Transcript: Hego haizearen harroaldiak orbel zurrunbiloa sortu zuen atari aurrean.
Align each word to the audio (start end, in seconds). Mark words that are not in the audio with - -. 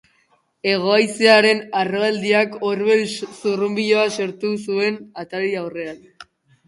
Hego 0.69 0.93
haizearen 0.93 1.61
harroaldiak 1.81 2.57
orbel 2.71 3.05
zurrunbiloa 3.27 4.09
sortu 4.17 4.57
zuen 4.67 4.99
atari 5.25 5.53
aurrean. 5.61 6.03